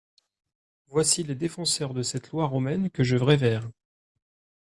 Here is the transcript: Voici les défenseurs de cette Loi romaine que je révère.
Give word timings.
Voici 0.87 1.21
les 1.21 1.35
défenseurs 1.35 1.93
de 1.93 2.01
cette 2.01 2.31
Loi 2.31 2.47
romaine 2.47 2.89
que 2.89 3.03
je 3.03 3.17
révère. 3.17 3.69